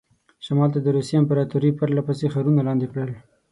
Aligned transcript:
شمال 0.45 0.69
ته 0.75 0.79
د 0.83 0.87
روسیې 0.95 1.15
امپراطوري 1.19 1.71
پرله 1.79 2.01
پسې 2.07 2.25
ښارونه 2.33 2.61
لاندې 2.67 2.87
کول. 2.93 3.09